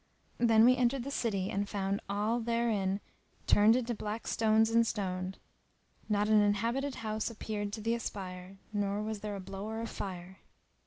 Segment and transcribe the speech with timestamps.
[0.39, 3.01] Then we entered the city and found all who therein
[3.55, 5.37] woned into black stones enstoned:
[6.09, 10.39] not an inhabited house appeared to the espier, nor was there a blower of fire.